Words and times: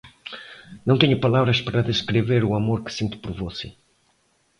Não 0.83 0.97
tenho 1.01 1.19
palavras 1.25 1.61
para 1.61 1.83
descrever 1.89 2.41
o 2.43 2.55
amor 2.59 2.79
que 2.83 2.91
sinto 2.97 3.17
por 3.19 3.33
você 3.33 3.67